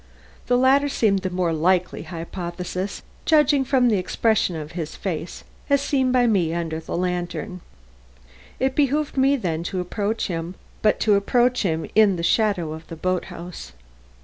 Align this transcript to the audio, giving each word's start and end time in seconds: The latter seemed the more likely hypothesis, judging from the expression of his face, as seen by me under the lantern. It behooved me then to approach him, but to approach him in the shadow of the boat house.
The 0.47 0.57
latter 0.57 0.89
seemed 0.89 1.19
the 1.19 1.29
more 1.29 1.53
likely 1.53 2.01
hypothesis, 2.01 3.03
judging 3.23 3.63
from 3.63 3.87
the 3.87 3.99
expression 3.99 4.55
of 4.55 4.71
his 4.71 4.95
face, 4.95 5.43
as 5.69 5.79
seen 5.79 6.11
by 6.11 6.25
me 6.25 6.55
under 6.55 6.79
the 6.79 6.97
lantern. 6.97 7.61
It 8.59 8.73
behooved 8.73 9.15
me 9.15 9.35
then 9.35 9.61
to 9.65 9.79
approach 9.79 10.25
him, 10.25 10.55
but 10.81 10.99
to 11.01 11.13
approach 11.13 11.61
him 11.61 11.85
in 11.93 12.15
the 12.15 12.23
shadow 12.23 12.73
of 12.73 12.87
the 12.87 12.95
boat 12.95 13.25
house. 13.25 13.73